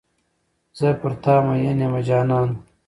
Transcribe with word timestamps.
زه 0.79 0.87
پر 0.99 1.11
تا 1.23 1.35
میین 1.47 1.77
یمه 1.83 2.01
جانانه. 2.07 2.55